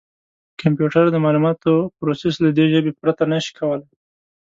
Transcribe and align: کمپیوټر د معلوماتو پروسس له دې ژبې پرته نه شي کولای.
کمپیوټر 0.61 1.05
د 1.11 1.15
معلوماتو 1.25 1.73
پروسس 1.97 2.35
له 2.43 2.49
دې 2.57 2.65
ژبې 2.73 2.91
پرته 3.01 3.23
نه 3.31 3.39
شي 3.43 3.51
کولای. 3.59 3.91